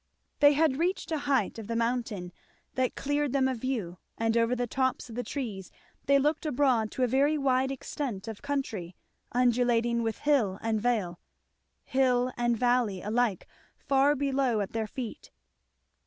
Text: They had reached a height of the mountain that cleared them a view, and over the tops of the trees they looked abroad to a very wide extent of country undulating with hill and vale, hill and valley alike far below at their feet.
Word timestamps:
They 0.39 0.53
had 0.53 0.79
reached 0.79 1.11
a 1.11 1.19
height 1.29 1.59
of 1.59 1.67
the 1.67 1.75
mountain 1.75 2.31
that 2.73 2.95
cleared 2.95 3.33
them 3.33 3.47
a 3.47 3.53
view, 3.53 3.99
and 4.17 4.35
over 4.35 4.55
the 4.55 4.65
tops 4.65 5.11
of 5.11 5.15
the 5.15 5.21
trees 5.21 5.69
they 6.07 6.17
looked 6.17 6.43
abroad 6.43 6.89
to 6.93 7.03
a 7.03 7.07
very 7.07 7.37
wide 7.37 7.69
extent 7.69 8.27
of 8.27 8.41
country 8.41 8.95
undulating 9.31 10.01
with 10.01 10.17
hill 10.17 10.57
and 10.63 10.81
vale, 10.81 11.19
hill 11.83 12.31
and 12.35 12.57
valley 12.57 13.03
alike 13.03 13.47
far 13.77 14.15
below 14.15 14.59
at 14.59 14.71
their 14.71 14.87
feet. 14.87 15.29